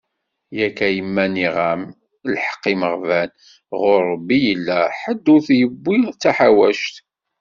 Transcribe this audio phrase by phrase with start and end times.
[0.57, 1.81] Yak a yemma nniɣ-am,
[2.33, 3.29] lḥeq imeɣban,
[3.81, 6.95] ɣur Rebbi i yella, ḥedd ur t-yewwi d taḥawact.